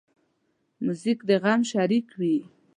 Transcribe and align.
موزیک 0.83 1.19
د 1.29 1.31
غم 1.43 1.61
شریک 1.71 2.07
وي. 2.19 2.37